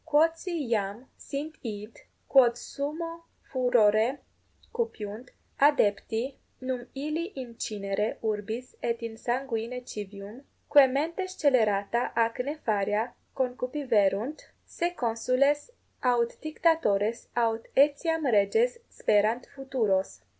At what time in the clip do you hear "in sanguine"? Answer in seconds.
9.03-9.85